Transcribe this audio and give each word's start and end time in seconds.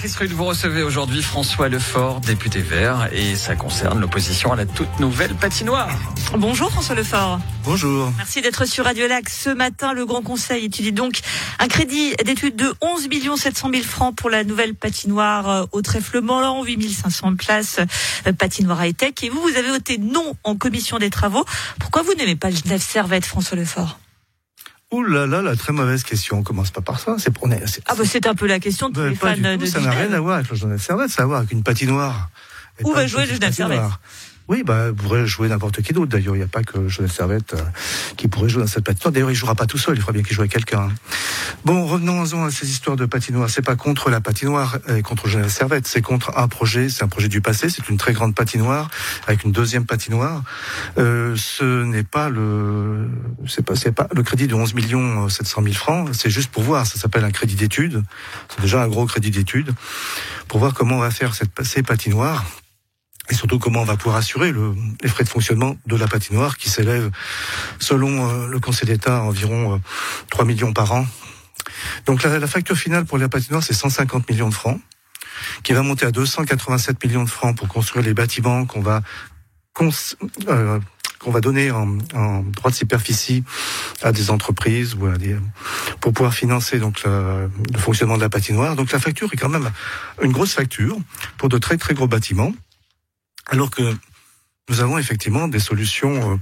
Patrice 0.00 0.16
Rude, 0.16 0.32
vous 0.32 0.46
recevez 0.46 0.82
aujourd'hui 0.82 1.22
François 1.22 1.68
Lefort, 1.68 2.22
député 2.22 2.62
vert, 2.62 3.10
et 3.12 3.36
ça 3.36 3.54
concerne 3.54 4.00
l'opposition 4.00 4.50
à 4.50 4.56
la 4.56 4.64
toute 4.64 4.98
nouvelle 4.98 5.34
patinoire. 5.34 5.90
Bonjour 6.38 6.70
François 6.70 6.94
Lefort. 6.94 7.38
Bonjour. 7.64 8.10
Merci 8.16 8.40
d'être 8.40 8.64
sur 8.64 8.86
Radio 8.86 9.06
Lac. 9.06 9.28
Ce 9.28 9.50
matin, 9.50 9.92
le 9.92 10.06
Grand 10.06 10.22
Conseil 10.22 10.64
étudie 10.64 10.92
donc 10.92 11.20
un 11.58 11.68
crédit 11.68 12.14
d'étude 12.24 12.56
de 12.56 12.72
11 12.80 13.10
700 13.36 13.68
000 13.74 13.82
francs 13.82 14.16
pour 14.16 14.30
la 14.30 14.42
nouvelle 14.42 14.74
patinoire 14.74 15.50
euh, 15.50 15.64
au 15.72 15.82
trèfle 15.82 16.22
Morland, 16.22 16.64
8 16.64 16.90
500 16.90 17.36
places, 17.36 17.80
euh, 18.26 18.32
patinoire 18.32 18.82
high-tech. 18.82 19.12
Et 19.22 19.28
vous, 19.28 19.42
vous 19.42 19.58
avez 19.58 19.68
voté 19.68 19.98
non 19.98 20.34
en 20.44 20.56
commission 20.56 20.96
des 20.96 21.10
travaux. 21.10 21.44
Pourquoi 21.78 22.00
vous 22.00 22.14
n'aimez 22.14 22.36
pas 22.36 22.48
le 22.48 22.56
Genève 22.56 22.80
Servette, 22.80 23.26
François 23.26 23.58
Lefort? 23.58 23.98
Ouh 24.92 25.04
là 25.04 25.26
là, 25.26 25.40
la 25.40 25.54
très 25.54 25.72
mauvaise 25.72 26.02
question. 26.02 26.38
On 26.38 26.42
commence 26.42 26.70
pas 26.70 26.80
par 26.80 26.98
ça. 26.98 27.16
C'est 27.18 27.30
pour 27.32 27.48
Ah 27.86 27.94
bah 27.94 28.04
c'est 28.04 28.26
un 28.26 28.34
peu 28.34 28.46
la 28.46 28.58
question 28.58 28.88
de 28.88 28.94
tous 28.94 29.08
les 29.08 29.14
fans 29.14 29.36
de 29.36 29.66
Ça 29.66 29.80
n'a 29.80 29.90
rien 29.90 30.12
à 30.12 30.20
voir 30.20 30.36
avec 30.36 30.50
le 30.50 30.56
Genève 30.56 30.80
Servette, 30.80 31.10
ça 31.10 31.22
a 31.22 31.24
à 31.24 31.26
voir 31.26 31.38
avec 31.38 31.52
une 31.52 31.62
patinoire. 31.62 32.30
Où 32.82 32.92
va 32.92 33.06
jouer 33.06 33.26
le 33.26 33.34
Genève 33.34 33.52
Servette? 33.52 33.82
Oui, 34.50 34.64
bah, 34.64 34.86
pourrait 34.92 35.28
jouer 35.28 35.48
n'importe 35.48 35.80
qui 35.80 35.92
d'autre. 35.92 36.10
D'ailleurs, 36.10 36.34
il 36.34 36.38
n'y 36.38 36.44
a 36.44 36.48
pas 36.48 36.64
que 36.64 36.88
Genève 36.88 37.12
Servette 37.12 37.54
euh, 37.54 37.62
qui 38.16 38.26
pourrait 38.26 38.48
jouer 38.48 38.62
dans 38.62 38.68
cette 38.68 38.82
patinoire. 38.82 39.12
D'ailleurs, 39.12 39.30
il 39.30 39.36
jouera 39.36 39.54
pas 39.54 39.66
tout 39.66 39.78
seul. 39.78 39.94
Il 39.94 40.00
faudra 40.00 40.12
bien 40.12 40.24
qu'il 40.24 40.34
joue 40.34 40.40
avec 40.40 40.50
quelqu'un. 40.50 40.88
Bon, 41.64 41.86
revenons-en 41.86 42.46
à 42.46 42.50
ces 42.50 42.68
histoires 42.68 42.96
de 42.96 43.06
patinoire. 43.06 43.48
C'est 43.48 43.62
pas 43.62 43.76
contre 43.76 44.10
la 44.10 44.20
patinoire 44.20 44.78
et 44.88 45.02
contre 45.02 45.28
Genève 45.28 45.50
Servette. 45.50 45.86
C'est 45.86 46.02
contre 46.02 46.36
un 46.36 46.48
projet. 46.48 46.88
C'est 46.88 47.04
un 47.04 47.08
projet 47.08 47.28
du 47.28 47.40
passé. 47.40 47.70
C'est 47.70 47.88
une 47.88 47.96
très 47.96 48.12
grande 48.12 48.34
patinoire 48.34 48.90
avec 49.28 49.44
une 49.44 49.52
deuxième 49.52 49.86
patinoire. 49.86 50.42
Euh, 50.98 51.36
ce 51.36 51.84
n'est 51.84 52.02
pas 52.02 52.28
le, 52.28 53.08
c'est 53.46 53.64
pas, 53.64 53.76
c'est 53.76 53.92
pas 53.92 54.08
le 54.12 54.24
crédit 54.24 54.48
de 54.48 54.54
11 54.56 54.74
millions 54.74 55.28
700 55.28 55.62
000 55.62 55.74
francs. 55.76 56.08
C'est 56.12 56.30
juste 56.30 56.50
pour 56.50 56.64
voir. 56.64 56.86
Ça 56.86 56.98
s'appelle 56.98 57.24
un 57.24 57.30
crédit 57.30 57.54
d'étude. 57.54 58.02
C'est 58.48 58.62
déjà 58.62 58.82
un 58.82 58.88
gros 58.88 59.06
crédit 59.06 59.30
d'étude 59.30 59.72
pour 60.48 60.58
voir 60.58 60.74
comment 60.74 60.96
on 60.96 61.00
va 61.00 61.12
faire 61.12 61.36
cette, 61.36 61.50
ces 61.62 61.84
patinoires 61.84 62.44
et 63.30 63.34
surtout 63.34 63.58
comment 63.58 63.82
on 63.82 63.84
va 63.84 63.96
pouvoir 63.96 64.16
assurer 64.16 64.52
le, 64.52 64.74
les 65.02 65.08
frais 65.08 65.24
de 65.24 65.28
fonctionnement 65.28 65.76
de 65.86 65.96
la 65.96 66.08
patinoire 66.08 66.56
qui 66.56 66.68
s'élève, 66.68 67.10
selon 67.78 68.28
euh, 68.28 68.46
le 68.48 68.60
Conseil 68.60 68.88
d'État, 68.88 69.18
à 69.18 69.20
environ 69.20 69.74
euh, 69.74 69.78
3 70.30 70.44
millions 70.44 70.72
par 70.72 70.92
an. 70.92 71.06
Donc 72.06 72.22
la, 72.22 72.38
la 72.38 72.46
facture 72.46 72.76
finale 72.76 73.04
pour 73.04 73.18
la 73.18 73.28
patinoire, 73.28 73.62
c'est 73.62 73.74
150 73.74 74.28
millions 74.28 74.48
de 74.48 74.54
francs, 74.54 74.80
qui 75.62 75.72
va 75.72 75.82
monter 75.82 76.06
à 76.06 76.10
287 76.10 77.02
millions 77.04 77.24
de 77.24 77.30
francs 77.30 77.56
pour 77.56 77.68
construire 77.68 78.04
les 78.04 78.14
bâtiments 78.14 78.66
qu'on 78.66 78.80
va 78.80 79.02
euh, 80.48 80.80
qu'on 81.18 81.30
va 81.30 81.40
donner 81.40 81.70
en, 81.70 81.98
en, 82.14 82.42
droit 82.42 82.70
de 82.70 82.76
superficie 82.76 83.44
à 84.02 84.10
des 84.10 84.30
entreprises 84.30 84.94
ou 84.94 85.06
à 85.06 85.18
des, 85.18 85.36
pour 86.00 86.12
pouvoir 86.12 86.32
financer 86.32 86.78
donc 86.78 87.02
le, 87.04 87.50
le 87.72 87.78
fonctionnement 87.78 88.16
de 88.16 88.22
la 88.22 88.30
patinoire. 88.30 88.74
Donc 88.74 88.90
la 88.90 88.98
facture 88.98 89.28
est 89.32 89.36
quand 89.36 89.50
même 89.50 89.70
une 90.22 90.32
grosse 90.32 90.54
facture 90.54 90.98
pour 91.36 91.48
de 91.48 91.58
très 91.58 91.76
très 91.76 91.94
gros 91.94 92.08
bâtiments. 92.08 92.52
Alors 93.50 93.70
que 93.70 93.82
nous 94.68 94.80
avons 94.80 94.98
effectivement 94.98 95.48
des 95.48 95.58
solutions 95.58 96.32
euh, 96.32 96.36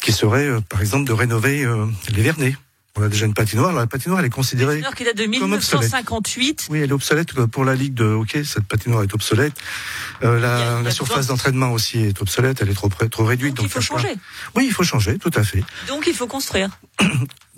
qui 0.00 0.12
seraient, 0.12 0.46
euh, 0.46 0.60
par 0.60 0.80
exemple, 0.80 1.04
de 1.04 1.12
rénover 1.12 1.64
euh, 1.64 1.86
les 2.14 2.22
Vernets. 2.22 2.56
On 2.98 3.02
a 3.02 3.08
déjà 3.08 3.26
une 3.26 3.34
patinoire. 3.34 3.68
Alors, 3.70 3.80
la 3.82 3.86
patinoire, 3.86 4.20
elle 4.20 4.26
est 4.26 4.30
considérée 4.30 4.82
qui 4.96 5.04
date 5.04 5.18
de 5.18 5.26
1958. 5.26 6.68
Oui, 6.70 6.78
elle 6.78 6.88
est 6.88 6.92
obsolète 6.94 7.34
pour 7.46 7.64
la 7.66 7.74
ligue 7.74 7.92
de 7.92 8.04
hockey. 8.04 8.42
Cette 8.42 8.64
patinoire 8.64 9.02
est 9.02 9.12
obsolète. 9.12 9.52
Euh, 10.22 10.40
la, 10.40 10.56
Il 10.56 10.60
y 10.60 10.62
a- 10.62 10.64
il 10.64 10.76
y 10.76 10.78
a 10.78 10.82
la 10.82 10.90
surface 10.90 11.26
d'entrainement 11.26 11.72
aussi 11.72 11.98
est 12.00 12.22
obsolète. 12.22 12.62
Elle 12.62 12.70
est 12.70 12.74
trop 12.74 12.88
trop 12.88 13.24
réduite. 13.24 13.52
Donc, 13.54 13.66
il 13.66 13.68
faut 13.70 13.82
changer. 13.82 14.16
Oui, 14.54 14.64
il 14.66 14.72
faut 14.72 14.82
changer, 14.84 15.18
tout 15.18 15.30
à 15.34 15.44
fait. 15.44 15.62
Donc 15.88 16.06
il 16.06 16.14
faut 16.14 16.26
construire. 16.26 16.70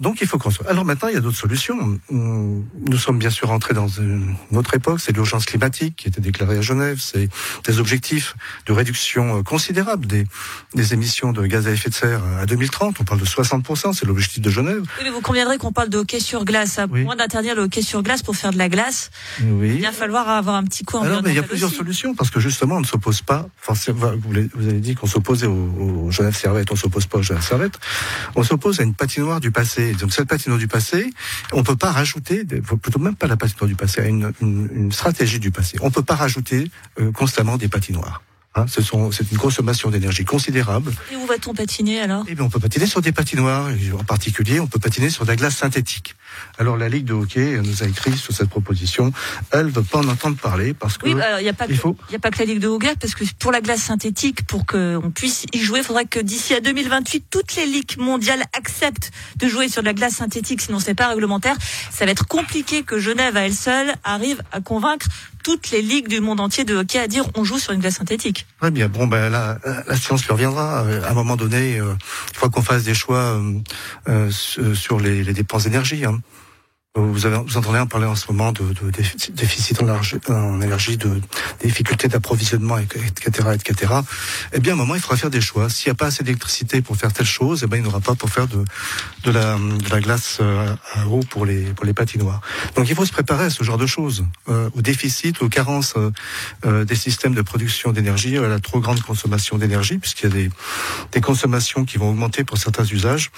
Donc 0.00 0.20
il 0.20 0.28
faut 0.28 0.38
construire. 0.38 0.70
Alors 0.70 0.84
maintenant, 0.84 1.08
il 1.08 1.14
y 1.14 1.16
a 1.16 1.20
d'autres 1.20 1.36
solutions. 1.36 1.98
Nous 2.10 2.96
sommes 2.98 3.18
bien 3.18 3.30
sûr 3.30 3.50
entrés 3.50 3.74
dans 3.74 3.88
une 3.88 4.36
autre 4.52 4.74
époque, 4.74 5.00
c'est 5.00 5.10
l'urgence 5.10 5.44
climatique 5.44 5.96
qui 5.96 6.06
était 6.06 6.20
déclarée 6.20 6.58
à 6.58 6.60
Genève, 6.60 6.98
c'est 7.00 7.28
des 7.66 7.80
objectifs 7.80 8.36
de 8.66 8.72
réduction 8.72 9.38
euh, 9.38 9.42
considérable 9.42 10.06
des, 10.06 10.24
des 10.74 10.94
émissions 10.94 11.32
de 11.32 11.44
gaz 11.46 11.66
à 11.66 11.72
effet 11.72 11.88
de 11.90 11.94
serre 11.94 12.22
à 12.40 12.46
2030. 12.46 12.98
On 13.00 13.04
parle 13.04 13.18
de 13.20 13.24
60%, 13.26 13.92
c'est 13.92 14.06
l'objectif 14.06 14.40
de 14.40 14.50
Genève. 14.50 14.82
Oui, 14.98 15.02
mais 15.04 15.10
vous 15.10 15.20
conviendrez 15.20 15.58
qu'on 15.58 15.72
parle 15.72 15.88
de 15.88 15.98
hockey 15.98 16.20
sur 16.20 16.44
glace. 16.44 16.78
À 16.78 16.86
Oui. 16.88 17.02
moins 17.02 17.16
d'interdire 17.16 17.56
le 17.56 17.62
hockey 17.62 17.82
sur 17.82 18.04
glace 18.04 18.22
pour 18.22 18.36
faire 18.36 18.52
de 18.52 18.58
la 18.58 18.68
glace, 18.68 19.10
Oui. 19.42 19.74
il 19.78 19.82
va 19.82 19.90
falloir 19.90 20.28
avoir 20.28 20.54
un 20.54 20.62
petit 20.64 20.84
coup 20.84 20.98
Alors, 20.98 21.22
mais 21.24 21.30
il 21.30 21.36
y 21.36 21.40
a 21.40 21.42
plusieurs 21.42 21.70
aussi. 21.70 21.78
solutions 21.78 22.14
parce 22.14 22.30
que 22.30 22.38
justement, 22.38 22.76
on 22.76 22.80
ne 22.82 22.86
s'oppose 22.86 23.20
pas. 23.22 23.48
Forcément, 23.56 24.12
vous, 24.16 24.32
avez 24.68 24.78
dit 24.80 24.94
qu'on 24.94 25.08
s'opposait 25.08 25.46
au, 25.48 26.06
au 26.06 26.10
Genève 26.12 26.36
Servette, 26.36 26.70
on 26.70 26.76
s'oppose 26.76 27.06
pas 27.06 27.18
au 27.18 27.22
Genève 27.22 27.42
Servette. 27.42 27.80
On 28.36 28.44
s'oppose 28.44 28.78
à 28.78 28.84
une 28.84 28.94
patinoire 28.94 29.27
du 29.40 29.50
passé. 29.50 29.92
Donc 29.92 30.12
cette 30.12 30.28
patinoire 30.28 30.58
du 30.58 30.68
passé, 30.68 31.10
on 31.52 31.62
peut 31.62 31.76
pas 31.76 31.92
rajouter, 31.92 32.44
plutôt 32.44 32.98
même 32.98 33.14
pas 33.14 33.26
la 33.26 33.36
patinoire 33.36 33.68
du 33.68 33.76
passé, 33.76 34.00
à 34.00 34.06
une, 34.06 34.32
une, 34.40 34.68
une 34.72 34.92
stratégie 34.92 35.38
du 35.38 35.50
passé. 35.50 35.76
On 35.82 35.90
peut 35.90 36.02
pas 36.02 36.16
rajouter 36.16 36.70
euh, 37.00 37.12
constamment 37.12 37.56
des 37.56 37.68
patinoires. 37.68 38.22
Hein, 38.58 38.66
ce 38.68 38.82
sont, 38.82 39.12
c'est 39.12 39.30
une 39.30 39.38
consommation 39.38 39.90
d'énergie 39.90 40.24
considérable. 40.24 40.92
Et 41.12 41.16
où 41.16 41.26
va-t-on 41.26 41.54
patiner 41.54 42.00
alors? 42.00 42.24
Et 42.28 42.34
bien, 42.34 42.44
on 42.44 42.50
peut 42.50 42.58
patiner 42.58 42.86
sur 42.86 43.00
des 43.00 43.12
patinoires. 43.12 43.68
En 43.98 44.04
particulier, 44.04 44.58
on 44.60 44.66
peut 44.66 44.78
patiner 44.80 45.10
sur 45.10 45.24
de 45.24 45.30
la 45.30 45.36
glace 45.36 45.56
synthétique. 45.56 46.16
Alors, 46.58 46.76
la 46.76 46.88
Ligue 46.88 47.04
de 47.04 47.12
hockey 47.12 47.60
nous 47.62 47.82
a 47.82 47.86
écrit 47.86 48.16
sur 48.16 48.34
cette 48.34 48.48
proposition. 48.48 49.12
Elle 49.52 49.68
veut 49.68 49.82
pas 49.82 49.98
en 49.98 50.08
entendre 50.08 50.36
parler 50.36 50.74
parce 50.74 50.98
que 50.98 51.06
Oui, 51.06 51.14
bah, 51.14 51.24
alors, 51.26 51.40
il 51.40 51.44
n'y 51.44 51.48
a, 51.48 51.52
pas 51.54 51.66
que- 51.66 51.74
faut- 51.74 51.96
y 52.10 52.16
a 52.16 52.18
pas 52.18 52.30
que 52.30 52.38
la 52.38 52.44
Ligue 52.46 52.58
de 52.60 52.68
hockey, 52.68 52.94
parce 53.00 53.14
que 53.14 53.24
pour 53.38 53.52
la 53.52 53.60
glace 53.60 53.82
synthétique, 53.82 54.46
pour 54.46 54.66
qu'on 54.66 55.12
puisse 55.14 55.46
y 55.52 55.58
jouer, 55.60 55.80
il 55.80 55.84
faudra 55.84 56.04
que 56.04 56.18
d'ici 56.20 56.54
à 56.54 56.60
2028, 56.60 57.26
toutes 57.30 57.54
les 57.56 57.66
ligues 57.66 57.96
mondiales 57.98 58.42
acceptent 58.56 59.10
de 59.36 59.46
jouer 59.48 59.68
sur 59.68 59.82
de 59.82 59.86
la 59.86 59.94
glace 59.94 60.14
synthétique, 60.16 60.60
sinon 60.62 60.80
c'est 60.80 60.94
pas 60.94 61.08
réglementaire. 61.08 61.56
Ça 61.92 62.04
va 62.04 62.10
être 62.10 62.26
compliqué 62.26 62.82
que 62.82 62.98
Genève 62.98 63.36
à 63.36 63.40
elle 63.46 63.54
seule 63.54 63.94
arrive 64.04 64.42
à 64.52 64.60
convaincre 64.60 65.06
toutes 65.42 65.70
les 65.70 65.82
ligues 65.82 66.08
du 66.08 66.20
monde 66.20 66.40
entier 66.40 66.64
de 66.64 66.74
hockey 66.76 66.98
à 66.98 67.06
dire 67.08 67.24
on 67.34 67.44
joue 67.44 67.58
sur 67.58 67.72
une 67.72 67.80
glace 67.80 67.96
synthétique. 67.96 68.46
Très 68.60 68.70
bien. 68.70 68.88
Bon, 68.88 69.06
ben 69.06 69.30
la, 69.30 69.58
la 69.86 69.96
science 69.96 70.24
lui 70.24 70.32
reviendra. 70.32 70.82
Euh, 70.84 71.02
À 71.04 71.10
un 71.10 71.14
moment 71.14 71.36
donné, 71.36 71.78
euh, 71.80 71.94
il 72.32 72.36
faut 72.38 72.50
qu'on 72.50 72.62
fasse 72.62 72.84
des 72.84 72.94
choix 72.94 73.18
euh, 73.18 73.52
euh, 74.08 74.30
su- 74.30 74.74
sur 74.76 74.98
les, 75.00 75.24
les 75.24 75.32
dépenses 75.32 75.64
d'énergie. 75.64 76.04
Hein. 76.04 76.20
Vous, 76.94 77.26
avez, 77.26 77.36
vous 77.36 77.56
entendez 77.56 77.78
en 77.78 77.86
parler 77.86 78.06
en 78.06 78.16
ce 78.16 78.26
moment 78.32 78.50
de, 78.50 78.62
de 78.62 78.90
déficit, 78.90 79.80
en, 79.82 79.88
en 80.34 80.60
énergie, 80.60 80.96
de 80.96 81.20
difficultés 81.62 82.08
d'approvisionnement, 82.08 82.78
etc., 82.78 83.50
etc. 83.54 83.92
Eh 84.52 84.58
bien, 84.58 84.72
à 84.72 84.74
un 84.74 84.78
moment, 84.78 84.94
il 84.94 85.00
faudra 85.00 85.16
faire 85.16 85.30
des 85.30 85.42
choix. 85.42 85.68
S'il 85.68 85.88
n'y 85.90 85.92
a 85.92 85.94
pas 85.94 86.06
assez 86.06 86.24
d'électricité 86.24 86.80
pour 86.80 86.96
faire 86.96 87.12
telle 87.12 87.26
chose, 87.26 87.60
eh 87.62 87.66
ben, 87.66 87.76
il 87.76 87.82
n'y 87.82 87.88
aura 87.88 88.00
pas 88.00 88.14
pour 88.14 88.30
faire 88.30 88.48
de, 88.48 88.64
de, 89.22 89.30
la, 89.30 89.56
de 89.56 89.90
la 89.90 90.00
glace 90.00 90.38
euh, 90.40 90.74
à 90.94 91.06
eau 91.06 91.20
pour 91.28 91.44
les, 91.44 91.64
pour 91.74 91.84
les 91.84 91.92
patinoires. 91.92 92.40
Donc, 92.74 92.88
il 92.88 92.96
faut 92.96 93.04
se 93.04 93.12
préparer 93.12 93.44
à 93.44 93.50
ce 93.50 93.62
genre 93.62 93.78
de 93.78 93.86
choses, 93.86 94.24
euh, 94.48 94.70
au 94.74 94.80
déficit, 94.80 95.40
aux 95.42 95.48
carences 95.48 95.94
euh, 95.96 96.10
euh, 96.64 96.84
des 96.84 96.96
systèmes 96.96 97.34
de 97.34 97.42
production 97.42 97.92
d'énergie, 97.92 98.38
à 98.38 98.48
la 98.48 98.60
trop 98.60 98.80
grande 98.80 99.02
consommation 99.02 99.58
d'énergie, 99.58 99.98
puisqu'il 99.98 100.30
y 100.30 100.32
a 100.32 100.34
des, 100.34 100.50
des 101.12 101.20
consommations 101.20 101.84
qui 101.84 101.98
vont 101.98 102.10
augmenter 102.10 102.44
pour 102.44 102.56
certains 102.58 102.84
usages. 102.84 103.30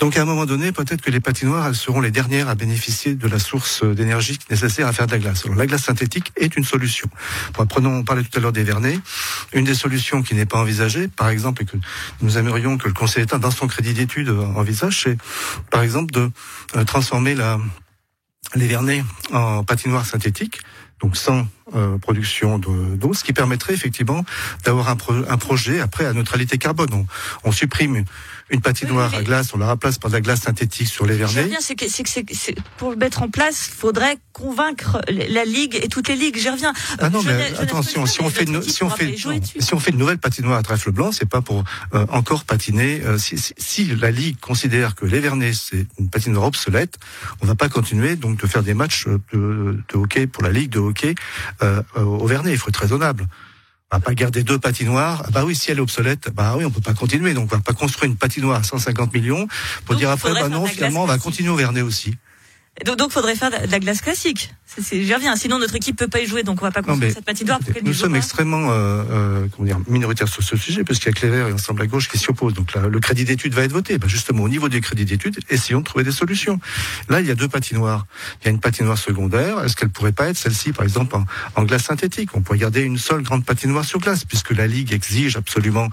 Donc, 0.00 0.16
à 0.16 0.22
un 0.22 0.26
moment 0.26 0.46
donné, 0.46 0.72
peut-être 0.72 1.00
que 1.00 1.10
les 1.10 1.20
patinoires, 1.20 1.68
elles 1.68 1.76
seront 1.76 2.00
les 2.00 2.10
dernières 2.10 2.48
à 2.48 2.54
bénéficier 2.54 2.87
de 2.88 3.28
la 3.28 3.38
source 3.38 3.84
d'énergie 3.84 4.38
nécessaire 4.48 4.86
à 4.86 4.92
faire 4.92 5.06
de 5.06 5.12
la 5.12 5.18
glace. 5.18 5.44
Alors, 5.44 5.56
la 5.56 5.66
glace 5.66 5.84
synthétique 5.84 6.32
est 6.36 6.56
une 6.56 6.64
solution. 6.64 7.08
Bon, 7.54 7.66
prenons, 7.66 7.96
on 7.98 8.02
parlait 8.02 8.22
tout 8.22 8.38
à 8.38 8.40
l'heure 8.40 8.52
des 8.52 8.64
vernets. 8.64 8.98
Une 9.52 9.64
des 9.64 9.74
solutions 9.74 10.22
qui 10.22 10.34
n'est 10.34 10.46
pas 10.46 10.58
envisagée, 10.58 11.08
par 11.08 11.28
exemple, 11.28 11.62
et 11.62 11.66
que 11.66 11.76
nous 12.22 12.38
aimerions 12.38 12.78
que 12.78 12.88
le 12.88 12.94
Conseil 12.94 13.24
d'État, 13.24 13.38
dans 13.38 13.50
son 13.50 13.66
crédit 13.66 13.92
d'études, 13.92 14.30
envisage, 14.30 15.02
c'est, 15.02 15.18
par 15.70 15.82
exemple, 15.82 16.12
de 16.12 16.30
euh, 16.76 16.84
transformer 16.84 17.36
les 18.54 18.66
vernets 18.66 19.04
en 19.32 19.64
patinoire 19.64 20.06
synthétique, 20.06 20.60
donc 21.00 21.16
sans 21.16 21.46
euh, 21.76 21.98
production 21.98 22.58
de- 22.58 22.96
d'eau, 22.96 23.12
ce 23.12 23.22
qui 23.22 23.32
permettrait 23.32 23.74
effectivement 23.74 24.24
d'avoir 24.64 24.88
un 24.88 25.36
projet 25.36 25.80
après 25.80 26.06
à 26.06 26.12
neutralité 26.14 26.56
carbone. 26.56 26.88
On, 26.92 27.06
on 27.44 27.52
supprime 27.52 28.04
une 28.50 28.60
patinoire 28.60 29.08
Oui, 29.10 29.16
mais- 29.16 29.20
à 29.20 29.24
glace, 29.24 29.50
on 29.54 29.58
la 29.58 29.66
remplace 29.66 29.98
par 29.98 30.10
de 30.10 30.16
la 30.16 30.20
glace 30.20 30.40
synthétique 30.42 30.88
sur 30.88 31.04
les 31.06 31.14
Je 31.18 31.24
vernets. 31.24 31.56
c'est 31.60 31.74
que, 31.76 31.84
c'est 31.88 32.02
que 32.04 32.60
pour 32.78 32.90
le 32.90 32.96
mettre 32.96 33.22
en 33.22 33.28
place, 33.28 33.68
faudrait 33.68 34.18
convaincre 34.32 35.00
la 35.08 35.44
Ligue 35.44 35.78
et 35.82 35.88
toutes 35.88 36.08
les 36.08 36.16
ligues. 36.16 36.36
J'y 36.38 36.48
reviens. 36.48 36.72
Ah 36.98 37.10
non, 37.10 37.20
Je 37.20 37.28
mais 37.28 37.52
attention, 37.58 38.06
si 38.06 38.20
on 38.20 38.30
fait 38.30 38.44
une, 38.44 38.62
si 38.62 38.82
on 38.82 38.90
fait, 38.90 39.06
non, 39.24 39.40
si 39.60 39.74
on 39.74 39.80
fait 39.80 39.90
une 39.90 39.98
nouvelle 39.98 40.18
patinoire 40.18 40.58
à 40.58 40.62
trèfle 40.62 40.92
blanc, 40.92 41.10
c'est 41.12 41.28
pas 41.28 41.40
pour 41.42 41.64
euh, 41.94 42.06
encore 42.10 42.44
patiner. 42.44 43.02
euh, 43.04 43.18
si, 43.18 43.36
si, 43.38 43.52
si 43.58 43.84
la 43.96 44.10
ligue 44.10 44.38
considère 44.40 44.94
que 44.94 45.04
les 45.06 45.20
Vernets 45.20 45.52
c'est 45.54 45.86
une 45.98 46.08
patinoire 46.08 46.46
obsolète, 46.46 46.96
on 47.40 47.46
va 47.46 47.54
pas 47.54 47.68
continuer 47.68 48.16
donc 48.16 48.40
de 48.40 48.46
faire 48.46 48.62
des 48.62 48.74
matchs 48.74 49.06
euh, 49.08 49.18
de, 49.32 49.82
de 49.92 49.96
hockey 49.98 50.26
pour 50.26 50.42
la 50.42 50.50
ligue 50.50 50.70
de 50.70 50.78
hockey 50.78 51.14
euh, 51.62 51.82
au 51.96 52.26
Vernet. 52.26 52.52
Il 52.52 52.58
faut 52.58 52.68
être 52.68 52.80
raisonnable. 52.80 53.26
On 53.90 53.96
va 53.96 54.00
pas 54.00 54.14
garder 54.14 54.42
deux 54.42 54.58
patinoires. 54.58 55.22
Ah 55.26 55.30
Bah 55.30 55.44
oui, 55.46 55.54
si 55.54 55.70
elle 55.70 55.78
est 55.78 55.80
obsolète, 55.80 56.28
bah 56.34 56.54
oui, 56.58 56.64
on 56.66 56.70
peut 56.70 56.82
pas 56.82 56.92
continuer. 56.92 57.32
Donc 57.32 57.50
on 57.50 57.56
va 57.56 57.62
pas 57.62 57.72
construire 57.72 58.10
une 58.10 58.18
patinoire 58.18 58.60
à 58.60 58.62
150 58.62 59.14
millions 59.14 59.46
pour 59.86 59.94
Donc, 59.94 60.00
dire 60.00 60.10
après, 60.10 60.34
bah 60.34 60.50
non, 60.50 60.66
finalement, 60.66 61.04
on 61.04 61.06
va 61.06 61.16
continuer 61.16 61.48
au 61.48 61.56
Vernet 61.56 61.80
aussi. 61.80 62.14
Donc, 62.84 62.96
donc, 62.96 63.12
faudrait 63.12 63.36
faire 63.36 63.50
de 63.50 63.70
la 63.70 63.78
glace 63.78 64.00
classique. 64.00 64.52
J'y 64.92 65.14
reviens. 65.14 65.34
Sinon, 65.36 65.58
notre 65.58 65.74
équipe 65.74 65.96
peut 65.96 66.08
pas 66.08 66.20
y 66.20 66.26
jouer, 66.26 66.42
donc 66.42 66.60
on 66.60 66.64
va 66.64 66.70
pas 66.70 66.82
construire 66.82 67.12
cette 67.12 67.24
patinoire. 67.24 67.58
nous 67.82 67.92
sommes 67.92 68.16
extrêmement 68.16 68.70
euh, 68.70 69.02
euh, 69.10 69.46
comment 69.54 69.66
dire, 69.66 69.80
minoritaires 69.88 70.28
sur 70.28 70.42
ce 70.42 70.56
sujet, 70.56 70.84
parce 70.84 70.98
qu'il 70.98 71.08
y 71.08 71.10
a 71.10 71.12
Clévert 71.12 71.48
et 71.48 71.52
Ensemble 71.52 71.82
à 71.82 71.86
gauche 71.86 72.08
qui 72.08 72.18
s'y 72.18 72.30
opposent. 72.30 72.54
Donc 72.54 72.74
là, 72.74 72.86
le 72.86 73.00
crédit 73.00 73.24
d'études 73.24 73.54
va 73.54 73.64
être 73.64 73.72
voté. 73.72 73.98
Ben, 73.98 74.08
justement, 74.08 74.44
au 74.44 74.48
niveau 74.48 74.68
du 74.68 74.80
crédit 74.80 75.04
d'études, 75.04 75.38
essayons 75.48 75.80
de 75.80 75.84
trouver 75.84 76.04
des 76.04 76.12
solutions. 76.12 76.60
Là, 77.08 77.20
il 77.20 77.26
y 77.26 77.30
a 77.30 77.34
deux 77.34 77.48
patinoires. 77.48 78.06
Il 78.40 78.44
y 78.46 78.48
a 78.48 78.50
une 78.50 78.60
patinoire 78.60 78.98
secondaire. 78.98 79.64
Est-ce 79.64 79.74
qu'elle 79.74 79.88
pourrait 79.88 80.12
pas 80.12 80.28
être 80.28 80.36
celle-ci, 80.36 80.72
par 80.72 80.84
exemple, 80.84 81.16
en, 81.16 81.24
en, 81.56 81.64
glace 81.64 81.84
synthétique? 81.84 82.30
On 82.34 82.42
pourrait 82.42 82.58
garder 82.58 82.82
une 82.82 82.98
seule 82.98 83.22
grande 83.22 83.44
patinoire 83.44 83.84
sur 83.84 83.98
glace, 83.98 84.24
puisque 84.24 84.50
la 84.50 84.66
Ligue 84.66 84.92
exige 84.92 85.36
absolument. 85.36 85.88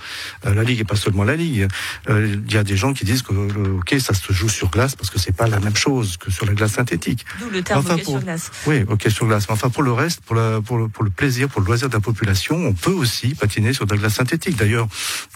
Euh, 0.45 0.53
la 0.53 0.63
Ligue 0.63 0.81
et 0.81 0.83
pas 0.83 0.95
seulement 0.95 1.23
la 1.23 1.35
Ligue. 1.35 1.67
Euh, 2.09 2.35
il 2.45 2.53
y 2.53 2.57
a 2.57 2.63
des 2.63 2.77
gens 2.77 2.93
qui 2.93 3.05
disent 3.05 3.21
que 3.21 3.33
le 3.33 3.77
hockey, 3.77 3.99
ça 3.99 4.13
se 4.13 4.33
joue 4.33 4.49
sur 4.49 4.69
glace 4.69 4.95
parce 4.95 5.09
que 5.09 5.19
c'est 5.19 5.35
pas 5.35 5.47
la 5.47 5.59
même 5.59 5.75
chose 5.75 6.17
que 6.17 6.29
sur 6.29 6.45
la 6.45 6.53
glace 6.53 6.74
synthétique. 6.75 7.25
D'où 7.39 7.49
le 7.49 7.61
terme 7.61 7.79
enfin, 7.79 7.95
hockey 7.95 8.03
sur 8.03 8.19
glace. 8.19 8.51
Oui, 8.67 8.85
hockey 8.87 9.09
sur 9.09 9.25
glace. 9.25 9.45
Mais 9.47 9.53
enfin, 9.53 9.69
pour 9.69 9.83
le 9.83 9.91
reste, 9.91 10.21
pour, 10.21 10.35
la, 10.35 10.61
pour, 10.61 10.77
le, 10.77 10.87
pour 10.87 11.03
le 11.03 11.09
plaisir, 11.09 11.49
pour 11.49 11.61
le 11.61 11.67
loisir 11.67 11.89
de 11.89 11.93
la 11.93 11.99
population, 11.99 12.55
on 12.55 12.73
peut 12.73 12.91
aussi 12.91 13.35
patiner 13.35 13.73
sur 13.73 13.85
de 13.85 13.93
la 13.93 13.99
glace 13.99 14.15
synthétique. 14.15 14.55
D'ailleurs, 14.55 14.87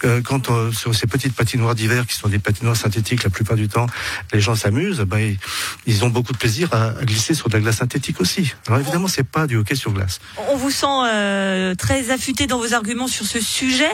euh, 0.04 0.20
quand 0.22 0.50
euh, 0.50 0.72
sur 0.72 0.94
ces 0.94 1.06
petites 1.06 1.34
patinoires 1.34 1.74
d'hiver 1.74 2.06
qui 2.06 2.14
sont 2.14 2.28
des 2.28 2.38
patinoires 2.38 2.76
synthétiques, 2.76 3.24
la 3.24 3.30
plupart 3.30 3.56
du 3.56 3.68
temps, 3.68 3.86
les 4.32 4.40
gens 4.40 4.54
s'amusent. 4.54 5.00
Ben, 5.00 5.36
ils 5.86 6.04
ont 6.04 6.10
beaucoup 6.10 6.32
de 6.32 6.38
plaisir 6.38 6.68
à, 6.72 6.88
à, 6.88 7.04
glisser 7.04 7.34
sur 7.34 7.48
de 7.48 7.54
la 7.54 7.60
glace 7.60 7.78
synthétique 7.78 8.20
aussi. 8.20 8.54
Alors 8.66 8.80
évidemment, 8.80 9.08
c'est 9.08 9.24
pas 9.24 9.46
du 9.46 9.56
hockey 9.56 9.74
sur 9.74 9.92
glace. 9.92 10.20
On 10.50 10.56
vous 10.56 10.70
sent 10.70 10.86
euh, 10.86 11.74
très 11.74 12.10
affûté 12.10 12.46
dans 12.46 12.58
vos 12.58 12.74
arguments 12.74 13.08
sur 13.08 13.26
ce 13.26 13.40
sujet. 13.40 13.90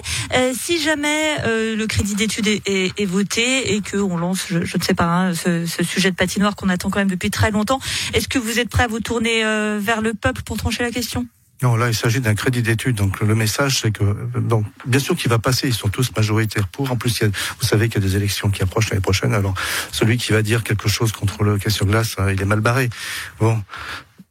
Si 0.54 0.80
jamais 0.80 1.36
le 1.44 1.86
crédit 1.86 2.14
d'études 2.14 2.46
est, 2.46 2.62
est, 2.66 2.92
est, 2.98 3.04
voté 3.04 3.74
et 3.74 3.80
que 3.80 3.96
on 3.96 4.16
lance, 4.16 4.46
je, 4.50 4.64
je 4.64 4.78
ne 4.78 4.82
sais 4.82 4.94
pas, 4.94 5.04
hein, 5.04 5.34
ce, 5.34 5.66
ce, 5.66 5.82
sujet 5.84 6.10
de 6.10 6.16
patinoire 6.16 6.56
qu'on 6.56 6.68
attend 6.68 6.90
quand 6.90 6.98
même 6.98 7.10
depuis 7.10 7.30
très 7.36 7.50
longtemps, 7.50 7.80
est-ce 8.14 8.28
que 8.28 8.38
vous 8.38 8.58
êtes 8.58 8.70
prêt 8.70 8.84
à 8.84 8.88
vous 8.88 9.00
tourner 9.00 9.44
euh, 9.44 9.78
vers 9.80 10.00
le 10.00 10.14
peuple 10.14 10.42
pour 10.42 10.56
trancher 10.56 10.82
la 10.82 10.90
question? 10.90 11.26
Non, 11.62 11.76
là, 11.76 11.88
il 11.88 11.94
s'agit 11.94 12.20
d'un 12.20 12.34
crédit 12.34 12.60
d'études. 12.60 12.96
Donc, 12.96 13.20
le 13.20 13.34
message, 13.34 13.80
c'est 13.80 13.90
que, 13.90 14.04
donc, 14.38 14.66
bien 14.84 15.00
sûr 15.00 15.16
qu'il 15.16 15.30
va 15.30 15.38
passer. 15.38 15.68
Ils 15.68 15.74
sont 15.74 15.88
tous 15.88 16.10
majoritaires 16.14 16.68
pour. 16.68 16.90
En 16.90 16.96
plus, 16.96 17.18
il 17.18 17.22
y 17.22 17.26
a, 17.26 17.30
vous 17.60 17.66
savez 17.66 17.88
qu'il 17.88 18.02
y 18.02 18.04
a 18.04 18.08
des 18.08 18.16
élections 18.16 18.50
qui 18.50 18.62
approchent 18.62 18.90
l'année 18.90 19.00
prochaine. 19.00 19.32
Alors, 19.32 19.54
celui 19.90 20.18
qui 20.18 20.32
va 20.32 20.42
dire 20.42 20.62
quelque 20.62 20.88
chose 20.88 21.12
contre 21.12 21.44
le 21.44 21.56
question 21.56 21.86
glace, 21.86 22.16
hein, 22.18 22.30
il 22.30 22.40
est 22.42 22.44
mal 22.44 22.60
barré. 22.60 22.90
Bon. 23.40 23.62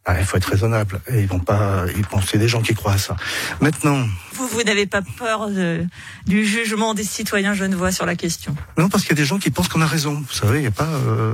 Ah, 0.08 0.20
il 0.20 0.26
faut 0.26 0.38
être 0.38 0.52
raisonnable. 0.52 1.02
Et 1.10 1.22
ils 1.22 1.28
vont 1.28 1.40
pas, 1.40 1.86
ils 1.98 2.06
pensent, 2.06 2.28
c'est 2.32 2.38
des 2.38 2.48
gens 2.48 2.62
qui 2.62 2.76
croient 2.76 2.94
à 2.94 3.00
ça. 3.00 3.16
Maintenant. 3.60 4.06
Vous, 4.34 4.48
vous 4.48 4.62
n'avez 4.62 4.86
pas 4.86 5.02
peur 5.02 5.50
de, 5.50 5.84
du 6.28 6.46
jugement 6.46 6.94
des 6.94 7.04
citoyens 7.04 7.56
genevois 7.56 7.92
sur 7.92 8.06
la 8.06 8.16
question? 8.16 8.56
Non, 8.78 8.88
parce 8.88 9.02
qu'il 9.04 9.14
y 9.14 9.18
a 9.20 9.22
des 9.24 9.26
gens 9.26 9.40
qui 9.40 9.50
pensent 9.50 9.68
qu'on 9.68 9.82
a 9.82 9.88
raison. 9.88 10.24
Vous 10.28 10.38
savez, 10.42 10.60
il 10.60 10.62
n'y 10.62 10.68
a 10.68 10.78
pas, 10.86 10.94
euh, 11.08 11.34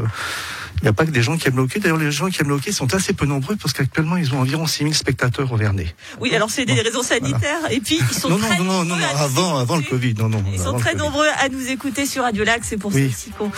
il 0.82 0.86
n'y 0.86 0.90
a 0.90 0.94
pas 0.94 1.06
que 1.06 1.12
des 1.12 1.22
gens 1.22 1.38
qui 1.38 1.48
aiment 1.48 1.58
le 1.58 1.62
hockey. 1.62 1.80
D'ailleurs, 1.80 1.98
les 1.98 2.12
gens 2.12 2.30
qui 2.30 2.42
aiment 2.42 2.50
le 2.50 2.56
hockey 2.56 2.72
sont 2.72 2.92
assez 2.96 3.14
peu 3.14 3.28
nombreux 3.28 3.56
parce 3.56 3.72
qu'actuellement, 3.74 4.18
ils 4.18 4.34
ont 4.34 4.40
environ 4.40 4.66
6000 4.66 4.96
spectateurs 4.96 5.52
au 5.52 5.56
Vernet. 5.56 5.96
Oui, 6.20 6.34
alors 6.36 6.50
c'est 6.50 6.66
des 6.66 6.74
bon, 6.74 6.82
raisons 6.82 7.04
sanitaires. 7.04 7.60
Voilà. 7.60 7.76
Et 7.76 7.80
puis, 7.80 8.00
ils 8.00 8.18
sont 8.18 8.30
non, 8.30 8.38
très 8.40 8.58
non, 8.58 8.64
non, 8.64 8.86
non, 8.86 8.96
non, 8.96 9.06
avant, 9.16 9.58
avant 9.58 9.78
le 9.78 9.84
Covid. 9.84 10.16
Non, 10.16 10.30
non. 10.30 10.44
Ils 10.52 10.60
sont 10.60 10.78
très 10.80 10.96
nombreux 10.96 11.28
à 11.40 11.50
nous 11.50 11.68
écouter 11.70 12.08
sur 12.08 12.24
Radio 12.24 12.44
Lac. 12.44 12.64
C'est 12.64 12.78
pour 12.78 12.94
oui. 12.94 13.12
ça 13.12 13.30
qu'on, 13.38 13.52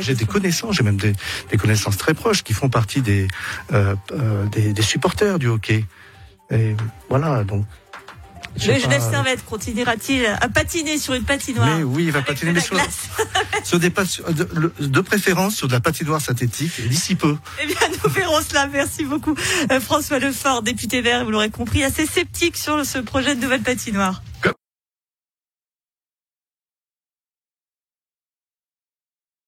J'ai 0.00 0.14
des 0.14 0.24
connaissances, 0.24 0.76
j'ai 0.76 0.82
même 0.82 0.96
des, 0.96 1.12
des, 1.50 1.56
connaissances 1.58 1.98
très 1.98 2.14
proches 2.14 2.42
qui 2.42 2.54
font 2.54 2.70
partie 2.70 3.02
des, 3.02 3.28
euh, 3.74 3.94
euh, 4.12 4.46
des, 4.46 4.72
des 4.72 4.82
supporters 4.82 5.38
du 5.38 5.48
hockey. 5.48 5.84
Et 6.50 6.74
voilà, 7.10 7.44
donc 7.44 7.66
le 8.56 8.78
Genève 8.78 9.02
Servette 9.02 9.44
continuera-t-il 9.44 10.26
à 10.26 10.48
patiner 10.48 10.98
sur 10.98 11.14
une 11.14 11.24
patinoire 11.24 11.76
Mais 11.76 11.82
oui, 11.82 12.04
il 12.04 12.12
va 12.12 12.22
patiner, 12.22 12.52
mais 12.52 12.60
sur, 12.60 12.76
sur, 13.64 13.78
des 13.78 13.90
de, 13.90 14.72
de, 14.78 15.00
préférence 15.00 15.56
sur 15.56 15.68
de 15.68 15.72
la 15.72 15.80
patinoire 15.80 16.20
synthétique 16.20 16.86
d'ici 16.88 17.14
peu. 17.14 17.36
Eh 17.62 17.66
bien, 17.66 17.76
nous 18.02 18.10
verrons 18.10 18.40
cela. 18.46 18.66
Merci 18.66 19.04
beaucoup, 19.04 19.34
euh, 19.70 19.80
François 19.80 20.18
Lefort, 20.18 20.62
député 20.62 21.00
vert, 21.00 21.24
vous 21.24 21.30
l'aurez 21.30 21.50
compris, 21.50 21.82
assez 21.82 22.06
sceptique 22.06 22.56
sur 22.56 22.84
ce 22.84 22.98
projet 22.98 23.34
de 23.34 23.40
nouvelle 23.40 23.62
patinoire. 23.62 24.22